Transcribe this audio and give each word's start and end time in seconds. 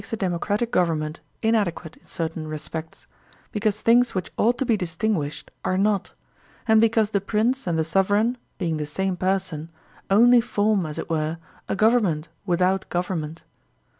DEMOCRACY 0.01 0.11
59 0.13 0.31
democratic 0.31 0.71
government 0.71 1.19
inadequate 1.43 1.97
in 1.97 2.05
certain 2.07 2.47
respects^ 2.47 3.05
because 3.51 3.81
things 3.81 4.15
which 4.15 4.31
ought 4.35 4.57
to 4.57 4.65
be 4.65 4.75
distinguished 4.75 5.51
are 5.63 5.77
not, 5.77 6.15
and 6.67 6.81
because 6.81 7.11
the 7.11 7.21
Prince 7.21 7.67
and 7.67 7.77
the 7.77 7.83
sovereign, 7.83 8.35
being 8.57 8.77
the 8.77 8.87
same 8.87 9.15
person, 9.15 9.69
only 10.09 10.41
form 10.41 10.87
as 10.87 10.97
it 10.97 11.07
were 11.07 11.37
a 11.69 11.75
government 11.75 12.29
without 12.47 12.89
gov 12.89 13.09
ernment. 13.15 13.41